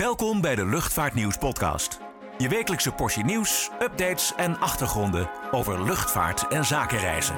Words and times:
Welkom 0.00 0.40
bij 0.40 0.54
de 0.54 0.66
Luchtvaartnieuws 0.66 1.38
podcast. 1.38 2.00
Je 2.38 2.48
wekelijkse 2.48 2.92
portie 2.92 3.24
nieuws, 3.24 3.70
updates 3.80 4.34
en 4.36 4.58
achtergronden 4.58 5.30
over 5.50 5.84
luchtvaart 5.84 6.48
en 6.48 6.64
zakenreizen. 6.64 7.34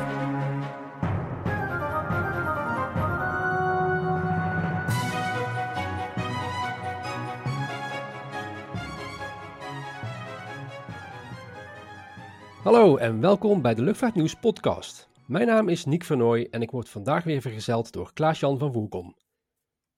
Hallo 12.62 12.96
en 12.96 13.20
welkom 13.20 13.62
bij 13.62 13.74
de 13.74 13.82
Luchtvaartnieuws 13.82 14.34
podcast. 14.34 15.08
Mijn 15.26 15.46
naam 15.46 15.68
is 15.68 15.84
Nick 15.84 16.04
Vernooy 16.04 16.48
en 16.50 16.62
ik 16.62 16.70
word 16.70 16.88
vandaag 16.88 17.24
weer 17.24 17.40
vergezeld 17.40 17.92
door 17.92 18.12
Klaas-Jan 18.12 18.58
van 18.58 18.72
Voelkom. 18.72 19.14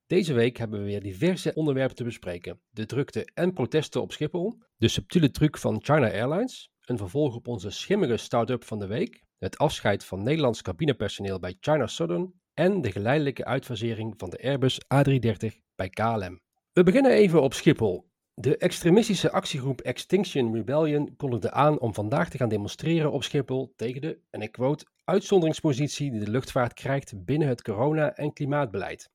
Deze 0.08 0.32
week 0.32 0.56
hebben 0.56 0.78
we 0.78 0.84
weer 0.84 1.02
diverse 1.02 1.54
onderwerpen 1.54 1.96
te 1.96 2.04
bespreken. 2.04 2.60
De 2.70 2.86
drukte 2.86 3.28
en 3.34 3.52
protesten 3.52 4.00
op 4.00 4.12
Schiphol, 4.12 4.58
de 4.76 4.88
subtiele 4.88 5.30
truc 5.30 5.58
van 5.58 5.78
China 5.82 6.10
Airlines, 6.10 6.70
een 6.84 6.96
vervolg 6.96 7.34
op 7.34 7.48
onze 7.48 7.70
schimmige 7.70 8.16
start-up 8.16 8.64
van 8.64 8.78
de 8.78 8.86
week, 8.86 9.22
het 9.38 9.58
afscheid 9.58 10.04
van 10.04 10.22
Nederlands 10.22 10.62
cabinepersoneel 10.62 11.38
bij 11.38 11.56
China 11.60 11.86
Southern 11.86 12.32
en 12.54 12.80
de 12.80 12.92
geleidelijke 12.92 13.44
uitfasering 13.44 14.14
van 14.16 14.30
de 14.30 14.42
Airbus 14.42 14.80
A330 14.80 15.56
bij 15.74 15.88
KLM. 15.88 16.40
We 16.72 16.82
beginnen 16.82 17.12
even 17.12 17.42
op 17.42 17.54
Schiphol. 17.54 18.10
De 18.34 18.56
extremistische 18.56 19.30
actiegroep 19.30 19.80
Extinction 19.80 20.54
Rebellion 20.54 21.16
kondigde 21.16 21.50
aan 21.50 21.80
om 21.80 21.94
vandaag 21.94 22.30
te 22.30 22.36
gaan 22.36 22.48
demonstreren 22.48 23.12
op 23.12 23.22
Schiphol 23.22 23.72
tegen 23.76 24.00
de, 24.00 24.18
en 24.30 24.42
ik 24.42 24.52
quote, 24.52 24.86
uitzonderingspositie 25.04 26.10
die 26.10 26.20
de 26.20 26.30
luchtvaart 26.30 26.74
krijgt 26.74 27.24
binnen 27.24 27.48
het 27.48 27.62
corona- 27.62 28.14
en 28.14 28.32
klimaatbeleid. 28.32 29.10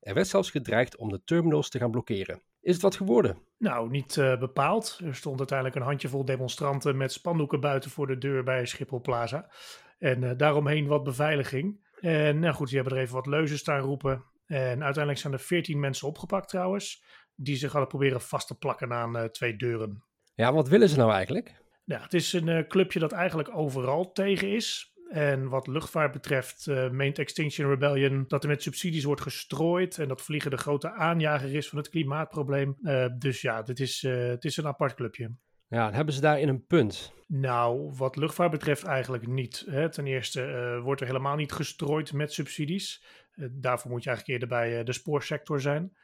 Er 0.00 0.14
werd 0.14 0.26
zelfs 0.26 0.50
gedreigd 0.50 0.96
om 0.96 1.08
de 1.08 1.22
terminals 1.24 1.68
te 1.70 1.78
gaan 1.78 1.90
blokkeren. 1.90 2.42
Is 2.60 2.72
het 2.72 2.82
wat 2.82 2.96
geworden? 2.96 3.38
Nou, 3.58 3.90
niet 3.90 4.16
uh, 4.16 4.38
bepaald. 4.38 5.00
Er 5.04 5.14
stond 5.14 5.38
uiteindelijk 5.38 5.78
een 5.78 5.86
handjevol 5.86 6.24
demonstranten 6.24 6.96
met 6.96 7.12
spandoeken 7.12 7.60
buiten 7.60 7.90
voor 7.90 8.06
de 8.06 8.18
deur 8.18 8.42
bij 8.42 8.66
Schiphol 8.66 9.00
Plaza. 9.00 9.50
En 9.98 10.22
uh, 10.22 10.30
daaromheen 10.36 10.86
wat 10.86 11.04
beveiliging. 11.04 11.88
En 12.00 12.38
nou 12.38 12.54
goed, 12.54 12.68
die 12.68 12.78
hebben 12.78 12.96
er 12.96 13.02
even 13.02 13.14
wat 13.14 13.26
leuzen 13.26 13.58
staan 13.58 13.80
roepen. 13.80 14.24
En 14.46 14.82
uiteindelijk 14.82 15.18
zijn 15.18 15.32
er 15.32 15.38
veertien 15.38 15.80
mensen 15.80 16.08
opgepakt 16.08 16.48
trouwens, 16.48 17.04
die 17.34 17.56
zich 17.56 17.72
hadden 17.72 17.88
proberen 17.88 18.20
vast 18.20 18.46
te 18.46 18.58
plakken 18.58 18.92
aan 18.92 19.16
uh, 19.16 19.24
twee 19.24 19.56
deuren. 19.56 20.04
Ja, 20.34 20.52
wat 20.52 20.68
willen 20.68 20.88
ze 20.88 20.96
nou 20.96 21.12
eigenlijk? 21.12 21.62
Ja, 21.84 22.00
het 22.02 22.14
is 22.14 22.32
een 22.32 22.68
clubje 22.68 22.98
dat 22.98 23.12
eigenlijk 23.12 23.56
overal 23.56 24.12
tegen 24.12 24.48
is. 24.48 24.89
En 25.10 25.48
wat 25.48 25.66
luchtvaart 25.66 26.12
betreft 26.12 26.66
uh, 26.66 26.90
meent 26.90 27.18
Extinction 27.18 27.68
Rebellion 27.68 28.24
dat 28.28 28.42
er 28.42 28.48
met 28.48 28.62
subsidies 28.62 29.04
wordt 29.04 29.20
gestrooid 29.20 29.98
en 29.98 30.08
dat 30.08 30.22
vliegen 30.22 30.50
de 30.50 30.56
grote 30.56 30.92
aanjager 30.92 31.54
is 31.54 31.68
van 31.68 31.78
het 31.78 31.88
klimaatprobleem. 31.88 32.76
Uh, 32.82 33.06
dus 33.18 33.40
ja, 33.40 33.62
dit 33.62 33.80
is, 33.80 34.02
uh, 34.02 34.28
het 34.28 34.44
is 34.44 34.56
een 34.56 34.66
apart 34.66 34.94
clubje. 34.94 35.30
Ja, 35.68 35.92
hebben 35.92 36.14
ze 36.14 36.20
daarin 36.20 36.48
een 36.48 36.66
punt? 36.66 37.12
Nou, 37.26 37.92
wat 37.96 38.16
luchtvaart 38.16 38.50
betreft 38.50 38.84
eigenlijk 38.84 39.26
niet. 39.26 39.64
Hè. 39.66 39.90
Ten 39.90 40.06
eerste 40.06 40.80
wordt 40.82 41.00
er 41.00 41.06
helemaal 41.06 41.36
niet 41.36 41.52
gestrooid 41.52 42.12
met 42.12 42.32
subsidies. 42.32 43.04
daarvoor 43.50 43.90
moet 43.90 44.02
je 44.02 44.08
eigenlijk 44.08 44.40
eerder 44.40 44.58
bij 44.58 44.84
de 44.84 44.92
spoorsector 44.92 45.60
zijn. 45.60 45.96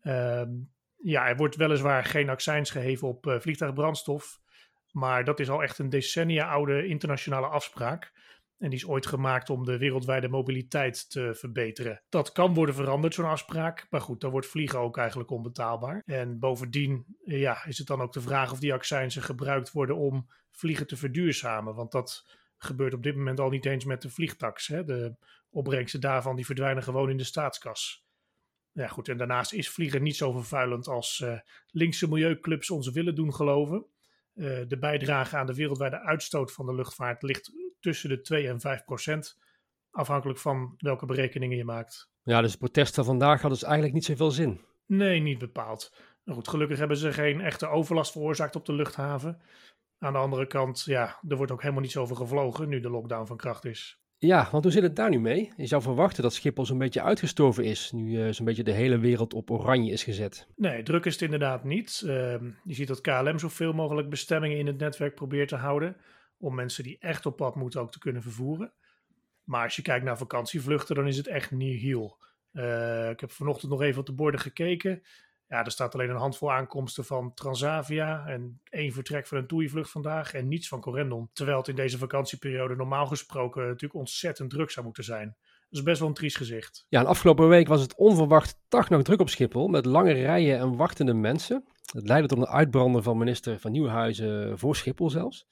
Ehm, 0.00 0.50
ja, 0.96 1.28
er 1.28 1.36
wordt 1.36 1.56
weliswaar 1.56 2.04
geen 2.04 2.28
accijns 2.28 2.70
geheven 2.70 3.08
op 3.08 3.36
vliegtuigbrandstof. 3.40 4.40
Maar 4.90 5.24
dat 5.24 5.40
is 5.40 5.50
al 5.50 5.62
echt 5.62 5.78
een 5.78 5.90
decennia 5.90 6.48
oude 6.48 6.86
internationale 6.86 7.46
afspraak. 7.46 8.12
En 8.58 8.70
die 8.70 8.78
is 8.78 8.86
ooit 8.86 9.06
gemaakt 9.06 9.50
om 9.50 9.64
de 9.64 9.78
wereldwijde 9.78 10.28
mobiliteit 10.28 11.10
te 11.10 11.34
verbeteren. 11.34 12.02
Dat 12.08 12.32
kan 12.32 12.54
worden 12.54 12.74
veranderd, 12.74 13.14
zo'n 13.14 13.24
afspraak. 13.24 13.86
Maar 13.90 14.00
goed, 14.00 14.20
dan 14.20 14.30
wordt 14.30 14.46
vliegen 14.46 14.78
ook 14.78 14.96
eigenlijk 14.96 15.30
onbetaalbaar. 15.30 16.02
En 16.04 16.38
bovendien 16.38 17.16
ja, 17.24 17.64
is 17.64 17.78
het 17.78 17.86
dan 17.86 18.00
ook 18.00 18.12
de 18.12 18.20
vraag 18.20 18.52
of 18.52 18.58
die 18.58 18.72
accijnsen 18.72 19.22
gebruikt 19.22 19.72
worden 19.72 19.96
om 19.96 20.28
vliegen 20.50 20.86
te 20.86 20.96
verduurzamen. 20.96 21.74
Want 21.74 21.92
dat 21.92 22.26
gebeurt 22.56 22.94
op 22.94 23.02
dit 23.02 23.16
moment 23.16 23.40
al 23.40 23.50
niet 23.50 23.66
eens 23.66 23.84
met 23.84 24.02
de 24.02 24.10
vliegtax. 24.10 24.66
Hè? 24.66 24.84
De 24.84 25.16
opbrengsten 25.50 26.00
daarvan 26.00 26.36
die 26.36 26.46
verdwijnen 26.46 26.82
gewoon 26.82 27.10
in 27.10 27.16
de 27.16 27.24
staatskas. 27.24 28.04
Ja, 28.72 28.86
goed, 28.86 29.08
en 29.08 29.16
daarnaast 29.16 29.52
is 29.52 29.70
vliegen 29.70 30.02
niet 30.02 30.16
zo 30.16 30.32
vervuilend 30.32 30.88
als 30.88 31.20
uh, 31.24 31.38
linkse 31.66 32.08
milieuclubs 32.08 32.70
ons 32.70 32.90
willen 32.90 33.14
doen 33.14 33.34
geloven. 33.34 33.86
Uh, 34.34 34.60
de 34.68 34.78
bijdrage 34.78 35.36
aan 35.36 35.46
de 35.46 35.54
wereldwijde 35.54 36.00
uitstoot 36.00 36.52
van 36.52 36.66
de 36.66 36.74
luchtvaart 36.74 37.22
ligt 37.22 37.52
tussen 37.84 38.08
de 38.08 38.20
2 38.20 38.48
en 38.48 38.60
5 38.60 38.84
procent. 38.84 39.38
Afhankelijk 39.90 40.38
van 40.38 40.74
welke 40.78 41.06
berekeningen 41.06 41.56
je 41.56 41.64
maakt. 41.64 42.10
Ja, 42.22 42.40
dus 42.40 42.52
de 42.52 42.58
protesten 42.58 43.04
vandaag 43.04 43.40
hadden 43.40 43.58
dus 43.58 43.62
eigenlijk 43.62 43.94
niet 43.94 44.04
zoveel 44.04 44.30
zin. 44.30 44.60
Nee, 44.86 45.20
niet 45.20 45.38
bepaald. 45.38 45.94
Nou 46.24 46.38
goed, 46.38 46.48
gelukkig 46.48 46.78
hebben 46.78 46.96
ze 46.96 47.12
geen 47.12 47.40
echte 47.40 47.66
overlast 47.66 48.12
veroorzaakt 48.12 48.56
op 48.56 48.66
de 48.66 48.72
luchthaven. 48.72 49.40
Aan 49.98 50.12
de 50.12 50.18
andere 50.18 50.46
kant, 50.46 50.82
ja, 50.84 51.18
er 51.28 51.36
wordt 51.36 51.52
ook 51.52 51.60
helemaal 51.60 51.82
niet 51.82 51.90
zoveel 51.90 52.16
gevlogen 52.16 52.68
nu 52.68 52.80
de 52.80 52.90
lockdown 52.90 53.26
van 53.26 53.36
kracht 53.36 53.64
is. 53.64 53.98
Ja, 54.18 54.48
want 54.50 54.64
hoe 54.64 54.72
zit 54.72 54.82
het 54.82 54.96
daar 54.96 55.10
nu 55.10 55.20
mee? 55.20 55.52
Je 55.56 55.66
zou 55.66 55.82
verwachten 55.82 56.22
dat 56.22 56.34
Schiphol 56.34 56.66
zo'n 56.66 56.78
beetje 56.78 57.02
uitgestorven 57.02 57.64
is, 57.64 57.92
nu 57.92 58.10
uh, 58.10 58.32
zo'n 58.32 58.44
beetje 58.44 58.62
de 58.62 58.72
hele 58.72 58.98
wereld 58.98 59.34
op 59.34 59.50
oranje 59.50 59.92
is 59.92 60.04
gezet. 60.04 60.48
Nee, 60.56 60.82
druk 60.82 61.04
is 61.04 61.12
het 61.12 61.22
inderdaad 61.22 61.64
niet. 61.64 62.02
Uh, 62.04 62.10
je 62.64 62.74
ziet 62.74 62.88
dat 62.88 63.00
KLM 63.00 63.38
zoveel 63.38 63.72
mogelijk 63.72 64.10
bestemmingen 64.10 64.58
in 64.58 64.66
het 64.66 64.78
netwerk 64.78 65.14
probeert 65.14 65.48
te 65.48 65.56
houden 65.56 65.96
om 66.38 66.54
mensen 66.54 66.84
die 66.84 66.98
echt 66.98 67.26
op 67.26 67.36
pad 67.36 67.54
moeten 67.54 67.80
ook 67.80 67.92
te 67.92 67.98
kunnen 67.98 68.22
vervoeren. 68.22 68.72
Maar 69.44 69.64
als 69.64 69.76
je 69.76 69.82
kijkt 69.82 70.04
naar 70.04 70.18
vakantievluchten, 70.18 70.94
dan 70.94 71.06
is 71.06 71.16
het 71.16 71.26
echt 71.26 71.50
nihil. 71.50 72.18
Uh, 72.52 73.10
ik 73.10 73.20
heb 73.20 73.30
vanochtend 73.30 73.70
nog 73.70 73.82
even 73.82 74.00
op 74.00 74.06
de 74.06 74.12
borden 74.12 74.40
gekeken. 74.40 75.02
Ja, 75.48 75.64
er 75.64 75.70
staat 75.70 75.94
alleen 75.94 76.10
een 76.10 76.16
handvol 76.16 76.52
aankomsten 76.52 77.04
van 77.04 77.34
Transavia 77.34 78.26
en 78.26 78.60
één 78.64 78.92
vertrek 78.92 79.26
van 79.26 79.38
een 79.38 79.46
TUI-vlucht 79.46 79.90
vandaag 79.90 80.34
en 80.34 80.48
niets 80.48 80.68
van 80.68 80.80
Corendon. 80.80 81.30
Terwijl 81.32 81.58
het 81.58 81.68
in 81.68 81.74
deze 81.74 81.98
vakantieperiode 81.98 82.76
normaal 82.76 83.06
gesproken 83.06 83.62
natuurlijk 83.62 83.94
ontzettend 83.94 84.50
druk 84.50 84.70
zou 84.70 84.84
moeten 84.84 85.04
zijn. 85.04 85.36
Dat 85.68 85.78
is 85.78 85.82
best 85.82 85.98
wel 85.98 86.08
een 86.08 86.14
triest 86.14 86.36
gezicht. 86.36 86.86
Ja, 86.88 87.00
en 87.00 87.06
afgelopen 87.06 87.48
week 87.48 87.68
was 87.68 87.80
het 87.80 87.94
onverwacht 87.94 88.60
dag 88.68 88.88
nog 88.88 89.02
druk 89.02 89.20
op 89.20 89.28
Schiphol 89.28 89.68
met 89.68 89.86
lange 89.86 90.12
rijen 90.12 90.58
en 90.58 90.76
wachtende 90.76 91.14
mensen. 91.14 91.64
Het 91.92 92.08
leidde 92.08 92.28
tot 92.28 92.38
een 92.38 92.46
uitbrander 92.46 93.02
van 93.02 93.18
minister 93.18 93.60
van 93.60 93.72
Nieuwhuizen 93.72 94.58
voor 94.58 94.76
Schiphol 94.76 95.10
zelfs 95.10 95.46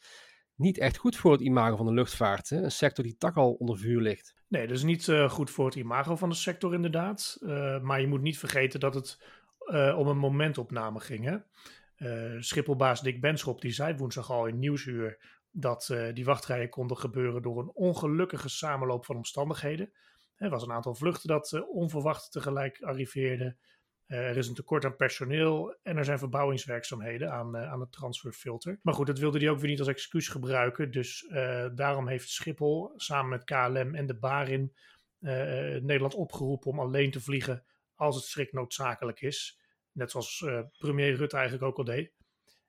niet 0.62 0.78
echt 0.78 0.96
goed 0.96 1.16
voor 1.16 1.32
het 1.32 1.40
imago 1.40 1.76
van 1.76 1.86
de 1.86 1.92
luchtvaart. 1.92 2.48
Hè? 2.48 2.62
Een 2.62 2.70
sector 2.70 3.04
die 3.04 3.16
tak 3.16 3.36
al 3.36 3.52
onder 3.52 3.78
vuur 3.78 4.00
ligt. 4.00 4.34
Nee, 4.48 4.66
dat 4.66 4.76
is 4.76 4.82
niet 4.82 5.06
uh, 5.06 5.30
goed 5.30 5.50
voor 5.50 5.66
het 5.66 5.74
imago 5.74 6.16
van 6.16 6.28
de 6.28 6.34
sector 6.34 6.74
inderdaad. 6.74 7.38
Uh, 7.40 7.80
maar 7.80 8.00
je 8.00 8.06
moet 8.06 8.22
niet 8.22 8.38
vergeten 8.38 8.80
dat 8.80 8.94
het 8.94 9.22
uh, 9.66 9.98
om 9.98 10.06
een 10.06 10.18
momentopname 10.18 11.00
ging. 11.00 11.24
Hè? 11.24 11.36
Schipholbaas 12.40 13.00
Dick 13.00 13.20
Benschop 13.20 13.60
die 13.60 13.72
zei 13.72 13.96
woensdag 13.96 14.30
al 14.30 14.46
in 14.46 14.58
Nieuwsuur 14.58 15.18
dat 15.50 15.94
die 16.14 16.24
wachtrijen 16.24 16.68
konden 16.68 16.96
gebeuren 16.96 17.42
door 17.42 17.58
een 17.58 17.70
ongelukkige 17.74 18.48
samenloop 18.48 19.04
van 19.04 19.16
omstandigheden. 19.16 19.92
Er 20.36 20.50
was 20.50 20.62
een 20.62 20.72
aantal 20.72 20.94
vluchten 20.94 21.28
dat 21.28 21.66
onverwacht 21.68 22.32
tegelijk 22.32 22.82
arriveerden. 22.82 23.58
Uh, 24.12 24.18
er 24.18 24.36
is 24.36 24.48
een 24.48 24.54
tekort 24.54 24.84
aan 24.84 24.96
personeel 24.96 25.76
en 25.82 25.96
er 25.96 26.04
zijn 26.04 26.18
verbouwingswerkzaamheden 26.18 27.32
aan, 27.32 27.56
uh, 27.56 27.72
aan 27.72 27.80
het 27.80 27.92
transferfilter. 27.92 28.78
Maar 28.82 28.94
goed, 28.94 29.06
dat 29.06 29.18
wilde 29.18 29.38
hij 29.38 29.48
ook 29.48 29.58
weer 29.58 29.70
niet 29.70 29.78
als 29.78 29.88
excuus 29.88 30.28
gebruiken. 30.28 30.90
Dus 30.90 31.22
uh, 31.22 31.66
daarom 31.74 32.08
heeft 32.08 32.28
Schiphol 32.28 32.92
samen 32.96 33.30
met 33.30 33.44
KLM 33.44 33.94
en 33.94 34.06
de 34.06 34.18
Barin 34.18 34.74
Nederland 35.18 36.14
opgeroepen 36.14 36.70
om 36.70 36.80
alleen 36.80 37.10
te 37.10 37.20
vliegen 37.20 37.64
als 37.94 38.16
het 38.16 38.24
strikt 38.24 38.52
noodzakelijk 38.52 39.20
is. 39.20 39.60
Net 39.92 40.10
zoals 40.10 40.44
premier 40.78 41.14
Rutte 41.14 41.36
eigenlijk 41.36 41.66
ook 41.66 41.78
al 41.78 41.84
deed. 41.84 42.12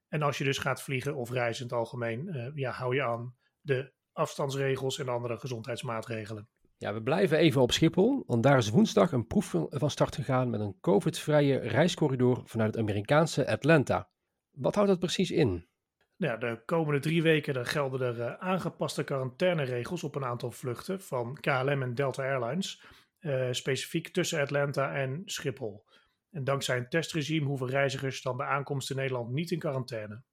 En 0.07 0.21
als 0.21 0.37
je 0.37 0.43
dus 0.43 0.57
gaat 0.57 0.81
vliegen 0.81 1.15
of 1.15 1.31
reizen 1.31 1.63
in 1.63 1.69
het 1.69 1.79
algemeen, 1.79 2.51
ja, 2.55 2.71
hou 2.71 2.95
je 2.95 3.03
aan 3.03 3.35
de 3.61 3.93
afstandsregels 4.11 4.99
en 4.99 5.09
andere 5.09 5.37
gezondheidsmaatregelen. 5.37 6.49
Ja, 6.83 6.93
we 6.93 7.01
blijven 7.01 7.37
even 7.37 7.61
op 7.61 7.71
Schiphol, 7.71 8.23
want 8.27 8.43
daar 8.43 8.57
is 8.57 8.69
woensdag 8.69 9.11
een 9.11 9.27
proef 9.27 9.55
van 9.69 9.89
start 9.89 10.15
gegaan 10.15 10.49
met 10.49 10.59
een 10.59 10.79
COVID-vrije 10.81 11.57
reiscorridor 11.57 12.41
vanuit 12.45 12.71
het 12.75 12.83
Amerikaanse 12.83 13.47
Atlanta. 13.47 14.09
Wat 14.51 14.75
houdt 14.75 14.89
dat 14.89 14.99
precies 14.99 15.31
in? 15.31 15.67
Ja, 16.15 16.37
de 16.37 16.61
komende 16.65 16.99
drie 16.99 17.21
weken 17.21 17.65
gelden 17.65 18.01
er 18.01 18.17
uh, 18.17 18.33
aangepaste 18.33 19.03
quarantaineregels 19.03 20.03
op 20.03 20.15
een 20.15 20.25
aantal 20.25 20.51
vluchten 20.51 21.01
van 21.01 21.37
KLM 21.39 21.81
en 21.81 21.95
Delta 21.95 22.23
Airlines, 22.23 22.83
uh, 23.19 23.47
specifiek 23.51 24.07
tussen 24.07 24.41
Atlanta 24.41 24.93
en 24.93 25.21
Schiphol. 25.25 25.85
En 26.31 26.43
dankzij 26.43 26.77
een 26.77 26.89
testregime 26.89 27.47
hoeven 27.47 27.67
reizigers 27.67 28.21
dan 28.21 28.37
bij 28.37 28.47
aankomst 28.47 28.89
in 28.89 28.95
Nederland 28.95 29.31
niet 29.31 29.51
in 29.51 29.59
quarantaine. 29.59 30.23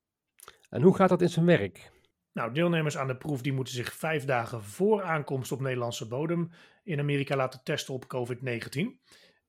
En 0.69 0.83
hoe 0.83 0.97
gaat 0.97 1.09
dat 1.09 1.23
in 1.23 1.29
zijn 1.29 1.47
werk? 1.47 1.91
Nou, 2.41 2.53
deelnemers 2.53 2.97
aan 2.97 3.07
de 3.07 3.17
proef 3.17 3.41
die 3.43 3.53
moeten 3.53 3.75
zich 3.75 3.93
vijf 3.93 4.25
dagen 4.25 4.63
voor 4.63 5.03
aankomst 5.03 5.53
op 5.53 5.61
Nederlandse 5.61 6.09
bodem 6.09 6.51
in 6.83 6.99
Amerika 6.99 7.37
laten 7.37 7.63
testen 7.63 7.95
op 7.95 8.05
COVID-19. 8.05 9.01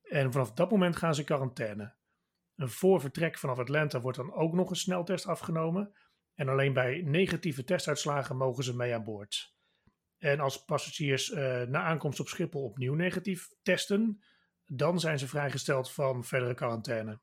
En 0.01 0.31
vanaf 0.31 0.53
dat 0.53 0.71
moment 0.71 0.95
gaan 0.95 1.13
ze 1.13 1.19
in 1.19 1.25
quarantaine. 1.25 1.95
Een 2.55 2.69
voor 2.69 3.01
vertrek 3.01 3.38
vanaf 3.38 3.59
Atlanta 3.59 4.01
wordt 4.01 4.17
dan 4.17 4.33
ook 4.33 4.53
nog 4.53 4.69
een 4.69 4.75
sneltest 4.75 5.27
afgenomen. 5.27 5.93
En 6.35 6.49
alleen 6.49 6.73
bij 6.73 7.01
negatieve 7.05 7.63
testuitslagen 7.63 8.38
mogen 8.38 8.63
ze 8.63 8.75
mee 8.75 8.93
aan 8.93 9.03
boord. 9.03 9.55
En 10.17 10.39
als 10.39 10.65
passagiers 10.65 11.29
uh, 11.29 11.61
na 11.61 11.81
aankomst 11.81 12.19
op 12.19 12.27
Schiphol 12.27 12.63
opnieuw 12.63 12.93
negatief 12.93 13.49
testen, 13.61 14.23
dan 14.65 14.99
zijn 14.99 15.19
ze 15.19 15.27
vrijgesteld 15.27 15.91
van 15.91 16.23
verdere 16.23 16.53
quarantaine. 16.53 17.19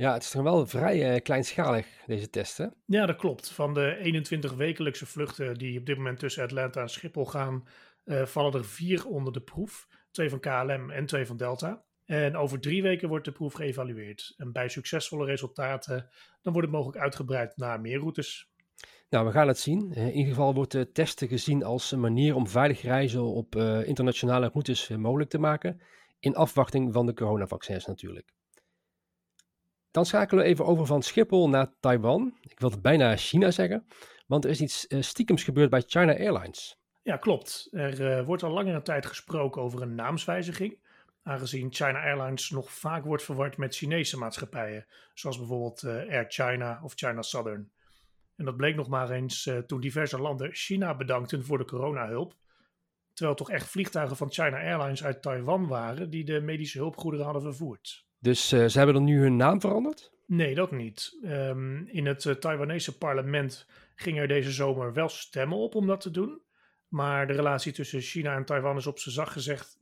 Ja, 0.00 0.12
het 0.12 0.22
is 0.22 0.30
toch 0.30 0.42
wel 0.42 0.66
vrij 0.66 1.14
uh, 1.14 1.20
kleinschalig, 1.20 1.86
deze 2.06 2.30
testen. 2.30 2.74
Ja, 2.86 3.06
dat 3.06 3.16
klopt. 3.16 3.50
Van 3.50 3.74
de 3.74 3.96
21 3.96 4.54
wekelijkse 4.54 5.06
vluchten 5.06 5.54
die 5.54 5.78
op 5.78 5.86
dit 5.86 5.96
moment 5.96 6.18
tussen 6.18 6.42
Atlanta 6.42 6.80
en 6.80 6.88
Schiphol 6.88 7.26
gaan, 7.26 7.64
uh, 8.04 8.24
vallen 8.24 8.52
er 8.52 8.64
vier 8.64 9.06
onder 9.06 9.32
de 9.32 9.40
proef. 9.40 9.88
Twee 10.10 10.30
van 10.30 10.40
KLM 10.40 10.90
en 10.90 11.06
twee 11.06 11.26
van 11.26 11.36
Delta. 11.36 11.82
En 12.04 12.36
over 12.36 12.60
drie 12.60 12.82
weken 12.82 13.08
wordt 13.08 13.24
de 13.24 13.32
proef 13.32 13.52
geëvalueerd. 13.52 14.34
En 14.36 14.52
bij 14.52 14.68
succesvolle 14.68 15.24
resultaten, 15.24 16.08
dan 16.42 16.52
wordt 16.52 16.68
het 16.68 16.76
mogelijk 16.76 17.02
uitgebreid 17.02 17.56
naar 17.56 17.80
meer 17.80 17.98
routes. 17.98 18.50
Nou, 19.08 19.26
we 19.26 19.32
gaan 19.32 19.48
het 19.48 19.58
zien. 19.58 19.92
In 19.92 20.12
ieder 20.12 20.32
geval 20.34 20.54
wordt 20.54 20.72
de 20.72 20.92
testen 20.92 21.28
gezien 21.28 21.64
als 21.64 21.92
een 21.92 22.00
manier 22.00 22.34
om 22.34 22.48
veilig 22.48 22.82
reizen 22.82 23.22
op 23.22 23.56
uh, 23.56 23.86
internationale 23.86 24.50
routes 24.52 24.88
mogelijk 24.88 25.30
te 25.30 25.38
maken. 25.38 25.80
In 26.18 26.34
afwachting 26.36 26.92
van 26.92 27.06
de 27.06 27.14
coronavaccins 27.14 27.86
natuurlijk. 27.86 28.38
Dan 29.90 30.06
schakelen 30.06 30.44
we 30.44 30.50
even 30.50 30.66
over 30.66 30.86
van 30.86 31.02
Schiphol 31.02 31.48
naar 31.48 31.72
Taiwan. 31.80 32.36
Ik 32.40 32.60
wilde 32.60 32.80
bijna 32.80 33.16
China 33.16 33.50
zeggen, 33.50 33.86
want 34.26 34.44
er 34.44 34.50
is 34.50 34.60
iets 34.60 34.86
uh, 34.88 35.02
stiekems 35.02 35.44
gebeurd 35.44 35.70
bij 35.70 35.82
China 35.86 36.16
Airlines. 36.16 36.78
Ja, 37.02 37.16
klopt. 37.16 37.68
Er 37.70 38.00
uh, 38.00 38.26
wordt 38.26 38.42
al 38.42 38.50
langere 38.50 38.82
tijd 38.82 39.06
gesproken 39.06 39.62
over 39.62 39.82
een 39.82 39.94
naamswijziging. 39.94 40.78
Aangezien 41.22 41.72
China 41.72 42.02
Airlines 42.02 42.50
nog 42.50 42.72
vaak 42.72 43.04
wordt 43.04 43.22
verward 43.22 43.56
met 43.56 43.76
Chinese 43.76 44.18
maatschappijen, 44.18 44.86
zoals 45.14 45.38
bijvoorbeeld 45.38 45.82
uh, 45.82 45.92
Air 45.92 46.26
China 46.28 46.80
of 46.82 46.92
China 46.94 47.22
Southern. 47.22 47.70
En 48.36 48.44
dat 48.44 48.56
bleek 48.56 48.76
nog 48.76 48.88
maar 48.88 49.10
eens 49.10 49.50
toen 49.66 49.80
diverse 49.80 50.20
landen 50.20 50.54
China 50.54 50.96
bedankten 50.96 51.44
voor 51.44 51.58
de 51.58 51.64
coronahulp. 51.64 52.34
Terwijl 53.12 53.36
toch 53.36 53.50
echt 53.50 53.68
vliegtuigen 53.68 54.16
van 54.16 54.32
China 54.32 54.56
Airlines 54.62 55.04
uit 55.04 55.22
Taiwan 55.22 55.66
waren 55.66 56.10
die 56.10 56.24
de 56.24 56.40
medische 56.40 56.78
hulpgoederen 56.78 57.24
hadden 57.24 57.42
vervoerd. 57.42 58.08
Dus 58.20 58.52
uh, 58.52 58.66
ze 58.66 58.76
hebben 58.76 58.94
dan 58.94 59.04
nu 59.04 59.20
hun 59.20 59.36
naam 59.36 59.60
veranderd? 59.60 60.12
Nee, 60.26 60.54
dat 60.54 60.70
niet. 60.70 61.18
Um, 61.24 61.88
in 61.88 62.06
het 62.06 62.24
uh, 62.24 62.34
Taiwanese 62.34 62.98
parlement 62.98 63.66
ging 63.94 64.18
er 64.18 64.28
deze 64.28 64.52
zomer 64.52 64.92
wel 64.92 65.08
stemmen 65.08 65.58
op 65.58 65.74
om 65.74 65.86
dat 65.86 66.00
te 66.00 66.10
doen. 66.10 66.42
Maar 66.88 67.26
de 67.26 67.32
relatie 67.32 67.72
tussen 67.72 68.00
China 68.00 68.34
en 68.34 68.44
Taiwan 68.44 68.76
is 68.76 68.86
op 68.86 68.98
zijn 68.98 69.14
zacht 69.14 69.32
gezegd 69.32 69.78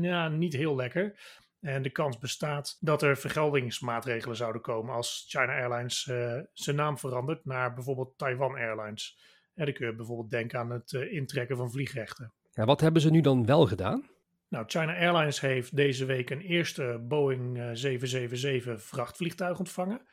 ja, 0.00 0.28
niet 0.28 0.52
heel 0.52 0.76
lekker. 0.76 1.20
En 1.60 1.82
de 1.82 1.90
kans 1.90 2.18
bestaat 2.18 2.76
dat 2.80 3.02
er 3.02 3.16
vergeldingsmaatregelen 3.16 4.36
zouden 4.36 4.62
komen 4.62 4.94
als 4.94 5.24
China 5.28 5.60
Airlines 5.60 6.06
uh, 6.06 6.38
zijn 6.52 6.76
naam 6.76 6.98
verandert 6.98 7.44
naar 7.44 7.74
bijvoorbeeld 7.74 8.18
Taiwan 8.18 8.56
Airlines. 8.56 9.18
En 9.54 9.64
dan 9.64 9.74
kun 9.74 9.86
je 9.86 9.94
bijvoorbeeld 9.94 10.30
denken 10.30 10.58
aan 10.58 10.70
het 10.70 10.92
intrekken 10.92 11.56
van 11.56 11.70
vliegrechten. 11.70 12.32
Ja, 12.50 12.64
wat 12.64 12.80
hebben 12.80 13.02
ze 13.02 13.10
nu 13.10 13.20
dan 13.20 13.46
wel 13.46 13.66
gedaan? 13.66 14.10
Nou, 14.52 14.64
China 14.66 14.96
Airlines 14.96 15.40
heeft 15.40 15.76
deze 15.76 16.04
week 16.04 16.30
een 16.30 16.40
eerste 16.40 17.04
Boeing 17.08 17.56
777 17.56 18.72
eh, 18.72 18.78
vrachtvliegtuig 18.78 19.58
ontvangen. 19.58 20.06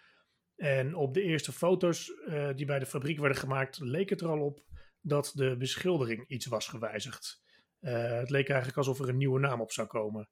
En 0.55 0.95
op 0.95 1.13
de 1.13 1.21
eerste 1.21 1.51
foto's 1.51 2.09
uh, 2.09 2.49
die 2.55 2.65
bij 2.65 2.79
de 2.79 2.85
fabriek 2.85 3.19
werden 3.19 3.37
gemaakt, 3.37 3.79
leek 3.79 4.09
het 4.09 4.21
er 4.21 4.27
al 4.27 4.39
op 4.39 4.63
dat 5.01 5.31
de 5.35 5.57
beschildering 5.57 6.27
iets 6.27 6.45
was 6.45 6.67
gewijzigd. 6.67 7.43
Uh, 7.79 7.91
het 8.11 8.29
leek 8.29 8.47
eigenlijk 8.49 8.77
alsof 8.77 8.99
er 8.99 9.09
een 9.09 9.17
nieuwe 9.17 9.39
naam 9.39 9.61
op 9.61 9.71
zou 9.71 9.87
komen. 9.87 10.29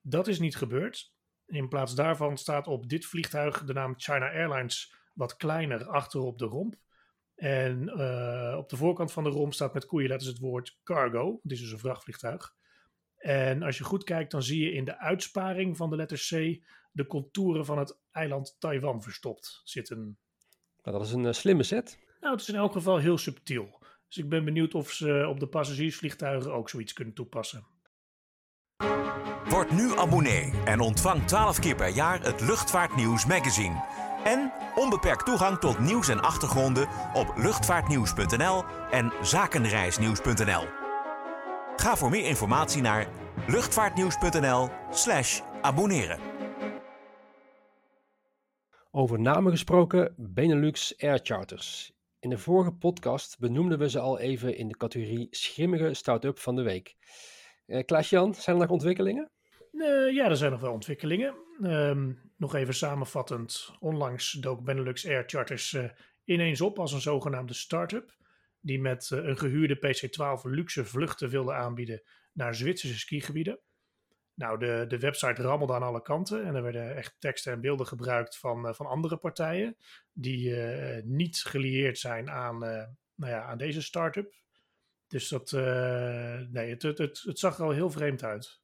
Dat 0.00 0.26
is 0.26 0.38
niet 0.38 0.56
gebeurd. 0.56 1.12
In 1.46 1.68
plaats 1.68 1.94
daarvan 1.94 2.38
staat 2.38 2.66
op 2.66 2.88
dit 2.88 3.06
vliegtuig 3.06 3.64
de 3.64 3.72
naam 3.72 3.94
China 3.96 4.32
Airlines 4.32 4.94
wat 5.14 5.36
kleiner 5.36 5.86
achter 5.86 6.20
op 6.20 6.38
de 6.38 6.46
romp. 6.46 6.74
En 7.34 7.92
op 8.56 8.68
de 8.68 8.76
voorkant 8.76 9.12
van 9.12 9.24
de 9.24 9.30
romp 9.30 9.54
staat 9.54 9.74
met 9.74 9.86
koeienletters 9.86 10.30
het 10.30 10.40
woord 10.40 10.78
cargo. 10.82 11.40
Dit 11.42 11.52
is 11.52 11.60
dus 11.60 11.72
een 11.72 11.78
vrachtvliegtuig. 11.78 12.55
En 13.26 13.62
als 13.62 13.78
je 13.78 13.84
goed 13.84 14.04
kijkt, 14.04 14.30
dan 14.30 14.42
zie 14.42 14.64
je 14.64 14.72
in 14.72 14.84
de 14.84 14.98
uitsparing 14.98 15.76
van 15.76 15.90
de 15.90 15.96
letter 15.96 16.18
C 16.18 16.60
de 16.92 17.06
contouren 17.06 17.64
van 17.64 17.78
het 17.78 17.98
eiland 18.10 18.56
Taiwan 18.58 19.02
verstopt 19.02 19.60
zitten. 19.64 20.18
Nou, 20.82 20.98
dat 20.98 21.06
is 21.06 21.12
een 21.12 21.24
uh, 21.24 21.32
slimme 21.32 21.62
set. 21.62 21.98
Nou, 22.20 22.32
het 22.32 22.42
is 22.42 22.48
in 22.48 22.54
elk 22.54 22.72
geval 22.72 22.98
heel 22.98 23.18
subtiel. 23.18 23.78
Dus 24.08 24.16
ik 24.16 24.28
ben 24.28 24.44
benieuwd 24.44 24.74
of 24.74 24.90
ze 24.90 25.26
op 25.28 25.40
de 25.40 25.46
passagiersvliegtuigen 25.46 26.52
ook 26.52 26.68
zoiets 26.68 26.92
kunnen 26.92 27.14
toepassen. 27.14 27.66
Word 29.48 29.70
nu 29.70 29.96
abonnee 29.96 30.52
en 30.64 30.80
ontvang 30.80 31.26
12 31.26 31.58
keer 31.58 31.76
per 31.76 31.94
jaar 31.94 32.22
het 32.22 32.40
Luchtvaartnieuws 32.40 33.26
magazine. 33.26 33.84
En 34.24 34.52
onbeperkt 34.74 35.26
toegang 35.26 35.58
tot 35.58 35.78
nieuws 35.78 36.08
en 36.08 36.20
achtergronden 36.20 36.88
op 37.14 37.32
luchtvaartnieuws.nl 37.36 38.64
en 38.90 39.12
zakenreisnieuws.nl. 39.22 40.85
Ga 41.76 41.96
voor 41.96 42.10
meer 42.10 42.24
informatie 42.24 42.82
naar 42.82 43.08
luchtvaartnieuws.nl/slash 43.46 45.40
abonneren. 45.60 46.20
Over 48.90 49.20
namen 49.20 49.52
gesproken, 49.52 50.14
Benelux 50.16 50.98
Air 50.98 51.20
Charters. 51.22 51.92
In 52.18 52.30
de 52.30 52.38
vorige 52.38 52.72
podcast 52.72 53.38
benoemden 53.38 53.78
we 53.78 53.90
ze 53.90 53.98
al 53.98 54.18
even 54.18 54.56
in 54.56 54.68
de 54.68 54.76
categorie 54.76 55.26
schimmige 55.30 55.94
start-up 55.94 56.38
van 56.38 56.56
de 56.56 56.62
week. 56.62 56.96
Uh, 57.66 57.84
Klaas-Jan, 57.84 58.34
zijn 58.34 58.56
er 58.56 58.62
nog 58.62 58.70
ontwikkelingen? 58.70 59.30
Uh, 59.72 60.14
ja, 60.14 60.28
er 60.28 60.36
zijn 60.36 60.52
nog 60.52 60.60
wel 60.60 60.72
ontwikkelingen. 60.72 61.34
Uh, 61.60 61.96
nog 62.36 62.54
even 62.54 62.74
samenvattend, 62.74 63.72
onlangs 63.80 64.32
dook 64.32 64.64
Benelux 64.64 65.06
Air 65.06 65.22
Charters 65.26 65.72
uh, 65.72 65.84
ineens 66.24 66.60
op 66.60 66.78
als 66.78 66.92
een 66.92 67.00
zogenaamde 67.00 67.54
start-up 67.54 68.16
die 68.66 68.80
met 68.80 69.10
uh, 69.12 69.24
een 69.24 69.38
gehuurde 69.38 69.76
PC-12 69.76 70.42
luxe 70.42 70.84
vluchten 70.84 71.28
wilde 71.28 71.52
aanbieden 71.52 72.02
naar 72.32 72.54
Zwitserse 72.54 72.98
skigebieden. 72.98 73.60
Nou, 74.34 74.58
de, 74.58 74.84
de 74.88 74.98
website 74.98 75.42
rammelde 75.42 75.74
aan 75.74 75.82
alle 75.82 76.02
kanten 76.02 76.44
en 76.44 76.54
er 76.54 76.62
werden 76.62 76.96
echt 76.96 77.16
teksten 77.18 77.52
en 77.52 77.60
beelden 77.60 77.86
gebruikt 77.86 78.38
van, 78.38 78.66
uh, 78.66 78.72
van 78.72 78.86
andere 78.86 79.16
partijen 79.16 79.76
die 80.12 80.48
uh, 80.48 81.02
niet 81.04 81.36
gelieerd 81.36 81.98
zijn 81.98 82.30
aan, 82.30 82.58
nou 83.14 83.32
ja, 83.32 83.42
aan 83.42 83.58
deze 83.58 83.82
start-up. 83.82 84.34
Dus 85.08 85.28
dat, 85.28 85.52
nee, 86.50 86.70
het, 86.70 86.82
het, 86.82 86.98
het, 86.98 87.22
het, 87.24 87.38
zag 87.38 87.58
er 87.58 87.64
al 87.64 87.70
heel 87.70 87.90
vreemd 87.90 88.22
uit. 88.22 88.60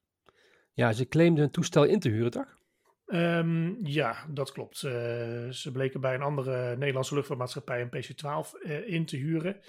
Ja, 0.72 0.92
ze 0.92 1.08
claimden 1.08 1.44
een 1.44 1.50
toestel 1.50 1.84
in 1.84 2.00
te 2.00 2.08
huren, 2.08 2.30
toch? 2.30 2.60
Um, 3.06 3.86
ja, 3.86 4.26
dat 4.30 4.52
klopt. 4.52 4.76
ze 4.76 5.70
bleken 5.72 6.00
bij 6.00 6.14
een 6.14 6.22
andere 6.22 6.76
Nederlandse 6.76 7.14
luchtvaartmaatschappij 7.14 7.80
een 7.80 7.90
PC-12 7.90 8.70
in 8.86 9.06
te 9.06 9.16
huren. 9.16 9.60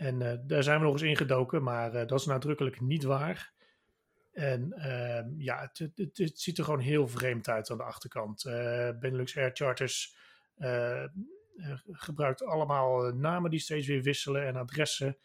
En 0.00 0.20
uh, 0.20 0.32
daar 0.42 0.62
zijn 0.62 0.78
we 0.78 0.84
nog 0.84 0.92
eens 0.92 1.02
ingedoken, 1.02 1.62
maar 1.62 1.94
uh, 1.94 2.06
dat 2.06 2.20
is 2.20 2.26
nadrukkelijk 2.26 2.80
niet 2.80 3.02
waar. 3.02 3.52
En 4.32 4.74
uh, 4.76 5.44
ja, 5.44 5.60
het, 5.60 5.78
het, 5.94 6.18
het, 6.18 6.40
ziet 6.40 6.58
er 6.58 6.64
gewoon 6.64 6.80
heel 6.80 7.08
vreemd 7.08 7.48
uit 7.48 7.70
aan 7.70 7.76
de 7.76 7.82
achterkant. 7.82 8.44
Eh, 8.44 8.90
Benelux 8.98 9.36
Air 9.36 9.50
Charters 9.52 10.16
gebruikt 11.90 12.44
allemaal 12.44 13.12
namen 13.12 13.50
die 13.50 13.60
steeds 13.60 13.86
weer 13.86 14.02
wisselen 14.02 14.46
en 14.46 14.56
adressen. 14.56 15.18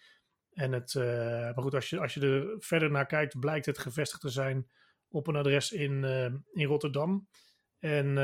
En 0.54 0.72
het, 0.72 0.94
maar 0.96 1.62
goed, 1.62 1.74
als 1.74 1.90
je, 1.90 2.00
als 2.00 2.14
je 2.14 2.22
er 2.22 2.56
verder 2.60 2.92
naar 2.92 3.06
kijkt, 3.06 3.40
blijkt 3.40 3.66
het 3.66 3.78
gevestigd 3.78 4.22
te 4.22 4.30
zijn 4.30 4.72
op 5.08 5.28
een 5.28 5.36
adres 5.36 5.72
in, 5.72 6.04
in 6.54 6.66
Rotterdam. 6.66 7.28
En 7.80 8.16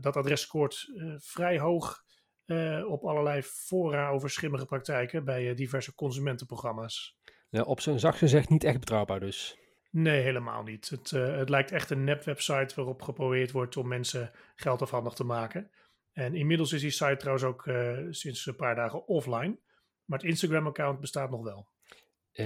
dat 0.00 0.16
adres 0.16 0.40
scoort 0.40 0.86
vrij 1.18 1.58
hoog 1.58 2.04
uh, 2.48 2.90
op 2.90 3.04
allerlei 3.04 3.42
fora 3.42 4.08
over 4.08 4.30
schimmige 4.30 4.66
praktijken 4.66 5.24
bij 5.24 5.50
uh, 5.50 5.56
diverse 5.56 5.94
consumentenprogramma's. 5.94 7.18
Ja, 7.48 7.62
op 7.62 7.80
zijn 7.80 7.98
zacht 7.98 8.18
gezegd 8.18 8.48
niet 8.48 8.64
echt 8.64 8.78
betrouwbaar 8.78 9.20
dus. 9.20 9.58
Nee, 9.90 10.22
helemaal 10.22 10.62
niet. 10.62 10.88
Het, 10.88 11.10
uh, 11.10 11.36
het 11.36 11.48
lijkt 11.48 11.72
echt 11.72 11.90
een 11.90 12.04
nepwebsite 12.04 12.74
waarop 12.74 13.02
geprobeerd 13.02 13.50
wordt 13.50 13.76
om 13.76 13.88
mensen 13.88 14.30
geld 14.56 14.82
afhandig 14.82 15.12
te 15.12 15.24
maken. 15.24 15.70
En 16.12 16.34
inmiddels 16.34 16.72
is 16.72 16.80
die 16.80 16.90
site 16.90 17.16
trouwens 17.16 17.46
ook 17.46 17.70
sinds 18.10 18.46
een 18.46 18.56
paar 18.56 18.74
dagen 18.74 19.06
offline. 19.06 19.58
Maar 20.04 20.18
het 20.18 20.28
Instagram-account 20.28 21.00
bestaat 21.00 21.30
nog 21.30 21.42
wel. 21.42 21.68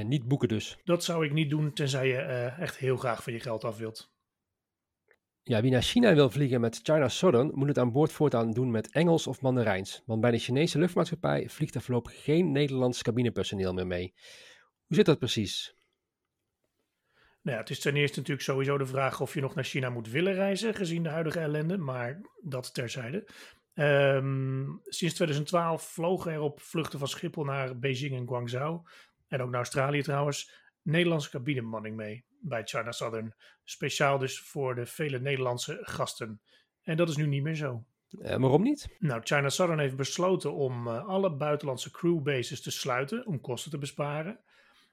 niet 0.04 0.28
boeken 0.28 0.48
dus. 0.48 0.78
Dat 0.84 1.04
zou 1.04 1.24
ik 1.24 1.32
niet 1.32 1.50
doen, 1.50 1.72
tenzij 1.72 2.08
je 2.08 2.16
echt 2.58 2.76
heel 2.76 2.96
graag 2.96 3.22
van 3.22 3.32
je 3.32 3.40
geld 3.40 3.64
af 3.64 3.78
wilt. 3.78 4.12
Ja, 5.44 5.60
wie 5.60 5.70
naar 5.70 5.82
China 5.82 6.14
wil 6.14 6.30
vliegen 6.30 6.60
met 6.60 6.80
China 6.82 7.08
Southern 7.08 7.50
moet 7.54 7.68
het 7.68 7.78
aan 7.78 7.92
boord 7.92 8.12
voortaan 8.12 8.50
doen 8.50 8.70
met 8.70 8.90
Engels 8.90 9.26
of 9.26 9.40
Mandarijns. 9.40 10.02
Want 10.06 10.20
bij 10.20 10.30
de 10.30 10.38
Chinese 10.38 10.78
luchtmaatschappij 10.78 11.48
vliegt 11.48 11.74
er 11.74 11.80
voorlopig 11.80 12.24
geen 12.24 12.52
Nederlands 12.52 13.02
cabinepersoneel 13.02 13.72
meer 13.72 13.86
mee. 13.86 14.14
Hoe 14.86 14.96
zit 14.96 15.06
dat 15.06 15.18
precies? 15.18 15.74
Nou 17.42 17.56
ja, 17.56 17.62
het 17.62 17.70
is 17.70 17.80
ten 17.80 17.96
eerste 17.96 18.18
natuurlijk 18.18 18.46
sowieso 18.46 18.78
de 18.78 18.86
vraag 18.86 19.20
of 19.20 19.34
je 19.34 19.40
nog 19.40 19.54
naar 19.54 19.64
China 19.64 19.90
moet 19.90 20.08
willen 20.08 20.34
reizen, 20.34 20.74
gezien 20.74 21.02
de 21.02 21.08
huidige 21.08 21.38
ellende, 21.38 21.78
maar 21.78 22.20
dat 22.42 22.74
terzijde. 22.74 23.28
Um, 23.74 24.80
sinds 24.84 25.14
2012 25.14 25.82
vlogen 25.82 26.32
er 26.32 26.40
op 26.40 26.60
vluchten 26.60 26.98
van 26.98 27.08
Schiphol 27.08 27.44
naar 27.44 27.78
Beijing 27.78 28.16
en 28.16 28.28
Guangzhou, 28.28 28.80
en 29.28 29.42
ook 29.42 29.50
naar 29.50 29.60
Australië 29.60 30.02
trouwens, 30.02 30.50
Nederlandse 30.82 31.30
cabinemanning 31.30 31.96
mee 31.96 32.24
bij 32.40 32.62
China 32.64 32.92
Southern. 32.92 33.34
Speciaal 33.64 34.18
dus 34.18 34.40
voor 34.40 34.74
de 34.74 34.86
vele 34.86 35.20
Nederlandse 35.20 35.78
gasten. 35.82 36.40
En 36.82 36.96
dat 36.96 37.08
is 37.08 37.16
nu 37.16 37.26
niet 37.26 37.42
meer 37.42 37.54
zo. 37.54 37.84
Uh, 38.10 38.36
waarom 38.36 38.62
niet? 38.62 38.96
Nou, 38.98 39.20
China 39.24 39.48
Southern 39.48 39.80
heeft 39.80 39.96
besloten 39.96 40.52
om 40.52 40.86
uh, 40.86 41.04
alle 41.04 41.32
buitenlandse 41.36 41.90
crewbases 41.90 42.62
te 42.62 42.70
sluiten 42.70 43.26
om 43.26 43.40
kosten 43.40 43.70
te 43.70 43.78
besparen. 43.78 44.40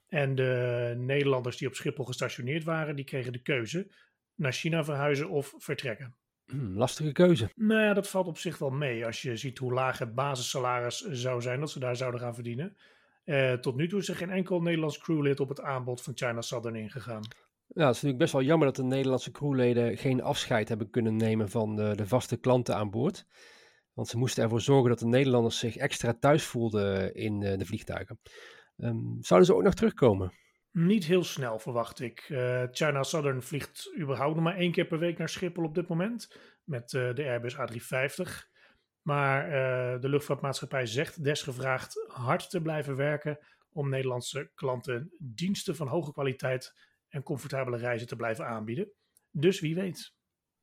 En 0.07 0.35
de 0.35 0.93
Nederlanders 0.97 1.57
die 1.57 1.67
op 1.67 1.75
Schiphol 1.75 2.05
gestationeerd 2.05 2.63
waren, 2.63 2.95
die 2.95 3.05
kregen 3.05 3.31
de 3.31 3.41
keuze 3.41 3.91
naar 4.35 4.53
China 4.53 4.83
verhuizen 4.83 5.29
of 5.29 5.53
vertrekken. 5.57 6.15
Hmm, 6.45 6.77
lastige 6.77 7.11
keuze. 7.11 7.51
Nou 7.55 7.81
ja, 7.81 7.93
dat 7.93 8.09
valt 8.09 8.27
op 8.27 8.37
zich 8.37 8.57
wel 8.57 8.69
mee 8.69 9.05
als 9.05 9.21
je 9.21 9.37
ziet 9.37 9.57
hoe 9.57 9.73
laag 9.73 9.97
het 9.97 10.15
basissalaris 10.15 10.99
zou 10.99 11.41
zijn 11.41 11.59
dat 11.59 11.71
ze 11.71 11.79
daar 11.79 11.95
zouden 11.95 12.19
gaan 12.19 12.33
verdienen. 12.33 12.77
Uh, 13.29 13.53
tot 13.53 13.75
nu 13.75 13.87
toe 13.87 13.99
is 13.99 14.09
er 14.09 14.15
geen 14.15 14.29
enkel 14.29 14.61
Nederlands 14.61 14.97
crewlid 14.97 15.39
op 15.39 15.49
het 15.49 15.61
aanbod 15.61 16.01
van 16.01 16.13
China 16.15 16.41
Southern 16.41 16.75
ingegaan. 16.75 17.21
Ja, 17.67 17.85
het 17.85 17.95
is 17.95 18.01
natuurlijk 18.01 18.17
best 18.17 18.33
wel 18.33 18.41
jammer 18.41 18.67
dat 18.67 18.75
de 18.75 18.83
Nederlandse 18.83 19.31
crewleden 19.31 19.97
geen 19.97 20.21
afscheid 20.21 20.69
hebben 20.69 20.89
kunnen 20.89 21.15
nemen 21.15 21.49
van 21.49 21.75
de, 21.75 21.95
de 21.95 22.07
vaste 22.07 22.37
klanten 22.37 22.75
aan 22.75 22.89
boord. 22.89 23.25
Want 23.93 24.07
ze 24.07 24.17
moesten 24.17 24.43
ervoor 24.43 24.61
zorgen 24.61 24.89
dat 24.89 24.99
de 24.99 25.05
Nederlanders 25.05 25.59
zich 25.59 25.75
extra 25.75 26.13
thuis 26.19 26.43
voelden 26.43 27.13
in 27.13 27.41
uh, 27.41 27.57
de 27.57 27.65
vliegtuigen. 27.65 28.19
Um, 28.77 29.17
zouden 29.19 29.47
ze 29.47 29.55
ook 29.55 29.63
nog 29.63 29.73
terugkomen? 29.73 30.33
Niet 30.71 31.05
heel 31.05 31.23
snel, 31.23 31.59
verwacht 31.59 31.99
ik. 31.99 32.29
Uh, 32.29 32.63
China 32.71 33.03
Southern 33.03 33.41
vliegt 33.41 33.91
überhaupt 33.99 34.35
nog 34.35 34.43
maar 34.43 34.57
één 34.57 34.71
keer 34.71 34.87
per 34.87 34.99
week 34.99 35.17
naar 35.17 35.29
Schiphol 35.29 35.63
op 35.63 35.75
dit 35.75 35.87
moment. 35.87 36.35
Met 36.63 36.93
uh, 36.93 37.13
de 37.13 37.23
Airbus 37.23 37.55
A350. 37.55 38.57
Maar 39.01 39.45
uh, 39.45 40.01
de 40.01 40.09
luchtvaartmaatschappij 40.09 40.85
zegt 40.85 41.23
desgevraagd 41.23 42.05
hard 42.07 42.49
te 42.49 42.61
blijven 42.61 42.95
werken 42.95 43.39
om 43.71 43.89
Nederlandse 43.89 44.51
klanten 44.55 45.11
diensten 45.17 45.75
van 45.75 45.87
hoge 45.87 46.11
kwaliteit 46.11 46.73
en 47.07 47.23
comfortabele 47.23 47.77
reizen 47.77 48.07
te 48.07 48.15
blijven 48.15 48.47
aanbieden. 48.47 48.91
Dus 49.31 49.59
wie 49.59 49.75
weet. 49.75 50.13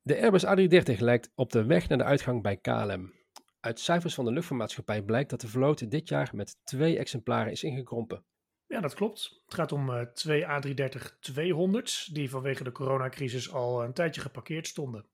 De 0.03 0.21
Airbus 0.21 0.45
A330 0.47 0.99
lijkt 0.99 1.33
op 1.35 1.53
de 1.53 1.65
weg 1.65 1.89
naar 1.89 1.99
de 1.99 2.05
uitgang 2.05 2.43
bij 2.43 2.57
KLM. 2.57 3.13
Uit 3.61 3.81
cijfers 3.81 4.15
van 4.15 4.25
de 4.25 4.33
luchtvaartmaatschappij 4.33 5.03
blijkt 5.03 5.31
dat 5.31 5.41
de 5.41 5.49
vloot 5.49 5.91
dit 5.91 6.09
jaar 6.09 6.31
met 6.33 6.57
twee 6.65 6.99
exemplaren 6.99 7.53
is 7.53 7.63
ingekrompen. 7.63 8.25
Ja, 8.67 8.81
dat 8.81 8.95
klopt. 8.95 9.43
Het 9.45 9.55
gaat 9.55 9.73
om 9.73 9.91
uh, 9.91 10.01
twee 10.03 10.45
A330-200's 10.45 12.05
die 12.05 12.31
vanwege 12.31 12.65
de 12.65 12.73
coronacrisis 12.73 13.53
al 13.53 13.85
een 13.85 13.93
tijdje 13.93 14.21
geparkeerd 14.21 14.67
stonden. 14.67 15.07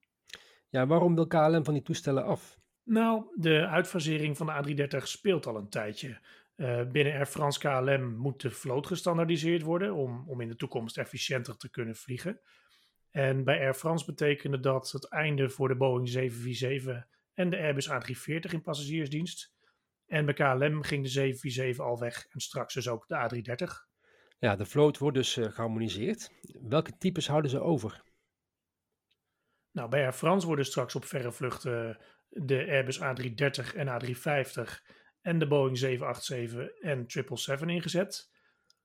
Ja, 0.69 0.87
waarom 0.87 1.15
wil 1.15 1.27
KLM 1.27 1.65
van 1.65 1.75
die 1.75 1.83
toestellen 1.83 2.25
af? 2.25 2.59
Nou, 2.85 3.25
de 3.35 3.67
uitfasering 3.67 4.37
van 4.37 4.47
de 4.47 4.87
A330 4.99 5.03
speelt 5.03 5.47
al 5.47 5.57
een 5.57 5.69
tijdje. 5.69 6.21
Uh, 6.57 6.91
binnen 6.91 7.15
Air 7.15 7.27
France 7.27 7.59
KLM 7.59 8.17
moet 8.17 8.41
de 8.41 8.51
vloot 8.51 8.87
gestandardiseerd 8.87 9.63
worden 9.63 9.95
om, 9.95 10.29
om 10.29 10.41
in 10.41 10.49
de 10.49 10.57
toekomst 10.57 10.99
efficiënter 10.99 11.57
te 11.57 11.71
kunnen 11.71 11.97
vliegen. 11.97 12.41
En 13.11 13.45
bij 13.45 13.59
Air 13.59 13.75
France 13.75 14.05
betekende 14.05 14.61
dat 14.61 14.91
het 14.91 15.09
einde 15.09 15.51
voor 15.51 15.69
de 15.69 15.77
Boeing 15.77 16.09
747 16.09 17.07
en 17.35 17.51
de 17.51 17.59
Airbus 17.59 17.89
A340 17.89 18.53
in 18.53 18.63
passagiersdienst. 18.63 19.55
En 20.07 20.25
bij 20.25 20.35
KLM 20.35 20.83
ging 20.83 21.03
de 21.03 21.09
747 21.09 21.85
al 21.85 21.99
weg 21.99 22.27
en 22.29 22.41
straks 22.41 22.75
dus 22.75 22.89
ook 22.89 23.09
de 23.09 23.15
A330. 23.15 23.91
Ja, 24.39 24.57
de 24.57 24.67
vloot 24.67 24.99
wordt 24.99 25.17
dus 25.17 25.37
uh, 25.37 25.45
geharmoniseerd. 25.45 26.31
Welke 26.61 26.97
types 26.99 27.29
houden 27.29 27.51
ze 27.51 27.61
over? 27.61 28.03
Nou, 29.71 29.89
bij 29.89 30.03
Air 30.03 30.13
France 30.13 30.47
worden 30.47 30.65
straks 30.65 30.95
op 30.95 31.05
verre 31.05 31.33
vluchten 31.33 31.99
de 32.35 32.67
Airbus 32.69 33.01
A330 33.01 33.77
en 33.77 33.87
A350 33.87 35.01
en 35.21 35.39
de 35.39 35.47
Boeing 35.47 35.79
787 35.79 36.81
en 36.81 37.05
777 37.07 37.69
ingezet. 37.69 38.31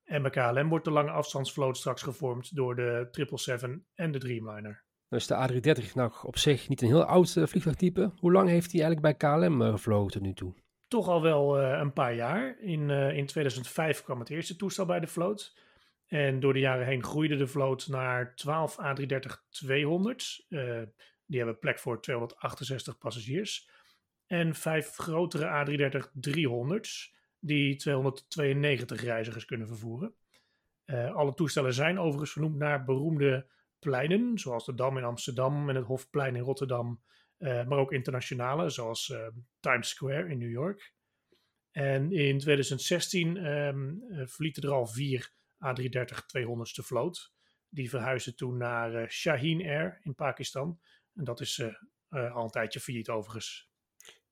En 0.03 0.21
bij 0.21 0.31
KLM 0.31 0.69
wordt 0.69 0.85
de 0.85 0.91
lange 0.91 1.11
afstandsvloot 1.11 1.77
straks 1.77 2.01
gevormd 2.01 2.55
door 2.55 2.75
de 2.75 3.07
777 3.11 3.69
en 3.93 4.11
de 4.11 4.19
Dreamliner. 4.19 4.85
Dus 5.09 5.27
de 5.27 5.35
A330 5.35 5.93
nou 5.93 6.11
op 6.23 6.37
zich 6.37 6.69
niet 6.69 6.81
een 6.81 6.87
heel 6.87 7.03
oud 7.03 7.35
uh, 7.35 7.45
vliegtuigtype. 7.45 8.11
Hoe 8.15 8.31
lang 8.31 8.49
heeft 8.49 8.71
hij 8.71 8.81
eigenlijk 8.81 9.19
bij 9.19 9.29
KLM 9.29 9.61
uh, 9.61 9.71
gevlogen 9.71 10.11
tot 10.11 10.21
nu 10.21 10.33
toe? 10.33 10.53
Toch 10.87 11.07
al 11.07 11.21
wel 11.21 11.61
uh, 11.61 11.77
een 11.79 11.93
paar 11.93 12.13
jaar. 12.13 12.59
In, 12.59 12.89
in 12.89 13.25
2005 13.25 14.03
kwam 14.03 14.19
het 14.19 14.29
eerste 14.29 14.55
toestel 14.55 14.85
bij 14.85 14.99
de 14.99 15.07
vloot. 15.07 15.57
En 16.07 16.39
door 16.39 16.53
de 16.53 16.59
jaren 16.59 16.85
heen 16.85 17.03
groeide 17.03 17.35
de 17.35 17.47
vloot 17.47 17.87
naar 17.87 18.35
12 18.35 18.77
A330-200's. 18.79 20.47
Die 21.27 21.37
hebben 21.37 21.59
plek 21.59 21.79
voor 21.79 22.01
268 22.01 22.97
passagiers. 22.97 23.69
En 24.25 24.55
vijf 24.55 24.95
grotere 24.95 25.65
A330-300's 25.65 27.15
die 27.39 27.75
292 27.75 29.01
reizigers 29.01 29.45
kunnen 29.45 29.67
vervoeren. 29.67 30.15
Uh, 30.85 31.15
alle 31.15 31.33
toestellen 31.33 31.73
zijn 31.73 31.99
overigens 31.99 32.31
vernoemd 32.31 32.57
naar 32.57 32.83
beroemde 32.83 33.47
pleinen, 33.79 34.37
zoals 34.37 34.65
de 34.65 34.73
Dam 34.73 34.97
in 34.97 35.03
Amsterdam 35.03 35.69
en 35.69 35.75
het 35.75 35.85
Hofplein 35.85 36.35
in 36.35 36.41
Rotterdam, 36.41 37.03
uh, 37.37 37.65
maar 37.67 37.77
ook 37.77 37.91
internationale, 37.91 38.69
zoals 38.69 39.09
uh, 39.09 39.27
Times 39.59 39.89
Square 39.89 40.29
in 40.29 40.37
New 40.37 40.51
York. 40.51 40.93
En 41.71 42.11
in 42.11 42.39
2016 42.39 43.45
um, 43.45 44.03
verlieten 44.25 44.63
er 44.63 44.71
al 44.71 44.87
vier 44.87 45.31
A330-200ste 45.65 46.83
vloot. 46.83 47.33
Die 47.69 47.89
verhuisden 47.89 48.35
toen 48.35 48.57
naar 48.57 49.11
Shaheen 49.11 49.61
Air 49.61 49.99
in 50.03 50.15
Pakistan. 50.15 50.79
En 51.17 51.23
dat 51.23 51.39
is 51.39 51.61
al 52.09 52.43
een 52.43 52.49
tijdje 52.49 52.79
failliet 52.79 53.09
overigens. 53.09 53.69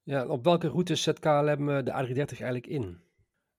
Ja, 0.04 0.28
op 0.28 0.44
welke 0.44 0.68
routes 0.68 1.02
zet 1.02 1.20
KLM 1.20 1.66
de 1.66 1.92
A330 1.92 2.16
eigenlijk 2.16 2.68
in? 2.68 3.04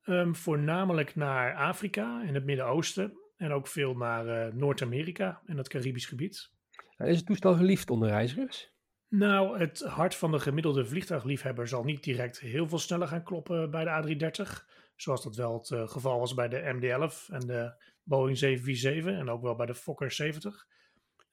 Um, 0.04 0.36
voornamelijk 0.36 1.14
naar 1.14 1.54
Afrika 1.54 2.22
en 2.26 2.34
het 2.34 2.44
Midden-Oosten. 2.44 3.12
En 3.36 3.52
ook 3.52 3.66
veel 3.66 3.94
naar 3.94 4.54
Noord-Amerika 4.56 5.42
en 5.46 5.56
het 5.56 5.68
Caribisch 5.68 6.06
gebied. 6.06 6.50
Is 6.96 7.16
het 7.16 7.26
toestel 7.26 7.54
geliefd 7.54 7.90
onder 7.90 8.08
reizigers? 8.08 8.74
Nou, 9.08 9.58
het 9.58 9.80
hart 9.80 10.14
van 10.14 10.30
de 10.30 10.38
gemiddelde 10.38 10.86
vliegtuigliefhebber 10.86 11.68
zal 11.68 11.84
niet 11.84 12.04
direct 12.04 12.40
heel 12.40 12.68
veel 12.68 12.78
sneller 12.78 13.08
gaan 13.08 13.22
kloppen 13.22 13.70
bij 13.70 13.84
de 13.84 14.16
A330. 14.16 14.64
Zoals 14.96 15.22
dat 15.22 15.36
wel 15.36 15.58
het 15.58 15.70
uh, 15.70 15.88
geval 15.88 16.18
was 16.18 16.34
bij 16.34 16.48
de 16.48 16.60
MD-11 16.60 17.34
en 17.34 17.40
de 17.40 17.84
Boeing 18.02 18.38
747 18.38 19.20
en 19.20 19.30
ook 19.30 19.42
wel 19.42 19.54
bij 19.54 19.66
de 19.66 19.74
Fokker 19.74 20.10
70. 20.10 20.66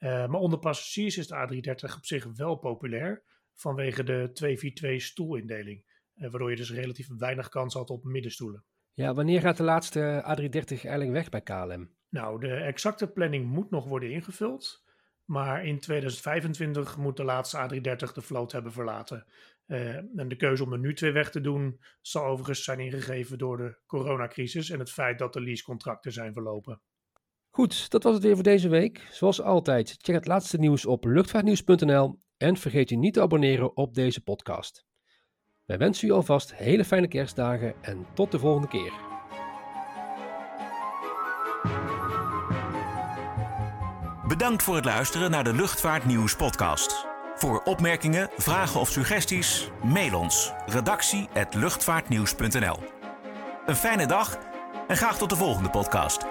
Uh, 0.03 0.27
maar 0.27 0.39
onder 0.39 0.59
passagiers 0.59 1.17
is 1.17 1.27
de 1.27 1.35
A330 1.35 1.95
op 1.95 2.05
zich 2.05 2.25
wel 2.35 2.55
populair 2.55 3.23
vanwege 3.53 4.03
de 4.03 4.29
242 4.33 5.01
stoelindeling. 5.01 5.83
Uh, 6.15 6.29
waardoor 6.29 6.49
je 6.49 6.55
dus 6.55 6.71
relatief 6.71 7.07
weinig 7.17 7.49
kans 7.49 7.73
had 7.73 7.89
op 7.89 8.03
middenstoelen. 8.03 8.65
Ja, 8.93 9.13
wanneer 9.13 9.41
gaat 9.41 9.57
de 9.57 9.63
laatste 9.63 10.21
A330 10.21 10.67
eigenlijk 10.67 11.11
weg 11.11 11.29
bij 11.29 11.41
KLM? 11.41 11.89
Nou, 12.09 12.39
de 12.39 12.53
exacte 12.53 13.07
planning 13.07 13.45
moet 13.45 13.69
nog 13.69 13.85
worden 13.85 14.11
ingevuld. 14.11 14.83
Maar 15.25 15.65
in 15.65 15.79
2025 15.79 16.97
moet 16.97 17.17
de 17.17 17.23
laatste 17.23 17.57
A330 17.57 18.13
de 18.13 18.21
vloot 18.21 18.51
hebben 18.51 18.71
verlaten. 18.71 19.25
Uh, 19.67 19.95
en 19.95 20.27
de 20.27 20.35
keuze 20.35 20.63
om 20.63 20.73
er 20.73 20.79
nu 20.79 20.93
twee 20.93 21.11
weg 21.11 21.31
te 21.31 21.41
doen, 21.41 21.79
zal 22.01 22.25
overigens 22.25 22.63
zijn 22.63 22.79
ingegeven 22.79 23.37
door 23.37 23.57
de 23.57 23.77
coronacrisis 23.85 24.69
en 24.69 24.79
het 24.79 24.91
feit 24.91 25.19
dat 25.19 25.33
de 25.33 25.41
leasecontracten 25.41 26.11
zijn 26.11 26.33
verlopen. 26.33 26.81
Goed, 27.55 27.89
dat 27.89 28.03
was 28.03 28.13
het 28.13 28.23
weer 28.23 28.33
voor 28.33 28.43
deze 28.43 28.69
week. 28.69 29.07
Zoals 29.11 29.41
altijd, 29.41 29.95
check 29.97 30.15
het 30.15 30.27
laatste 30.27 30.57
nieuws 30.57 30.85
op 30.85 31.05
luchtvaartnieuws.nl 31.05 32.19
en 32.37 32.57
vergeet 32.57 32.89
je 32.89 32.97
niet 32.97 33.13
te 33.13 33.21
abonneren 33.21 33.77
op 33.77 33.93
deze 33.93 34.21
podcast. 34.21 34.85
Wij 35.65 35.77
wensen 35.77 36.07
u 36.07 36.11
alvast 36.11 36.55
hele 36.55 36.85
fijne 36.85 37.07
kerstdagen 37.07 37.73
en 37.81 38.05
tot 38.13 38.31
de 38.31 38.39
volgende 38.39 38.67
keer. 38.67 38.91
Bedankt 44.27 44.63
voor 44.63 44.75
het 44.75 44.85
luisteren 44.85 45.31
naar 45.31 45.43
de 45.43 45.53
Luchtvaartnieuws 45.53 46.35
podcast. 46.35 47.05
Voor 47.35 47.61
opmerkingen, 47.63 48.29
vragen 48.37 48.79
of 48.79 48.89
suggesties, 48.89 49.69
mail 49.83 50.19
ons 50.19 50.51
redactie@luchtvaartnieuws.nl. 50.65 52.77
Een 53.65 53.75
fijne 53.75 54.05
dag 54.05 54.37
en 54.87 54.97
graag 54.97 55.17
tot 55.17 55.29
de 55.29 55.35
volgende 55.35 55.69
podcast. 55.69 56.25